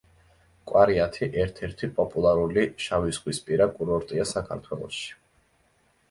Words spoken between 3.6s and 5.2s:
კურორტია საქართველოში.